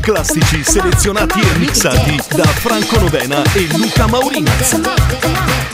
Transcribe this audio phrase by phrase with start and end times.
[0.00, 5.73] Classici selezionati e mixati da Franco Novena e Luca Maurina.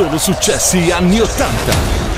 [0.00, 2.09] Sono successi anni 80.